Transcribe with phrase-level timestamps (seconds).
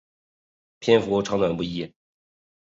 [0.79, 1.93] 篇幅长短不一。